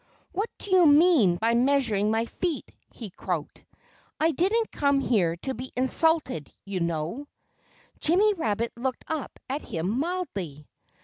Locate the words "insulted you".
5.77-6.79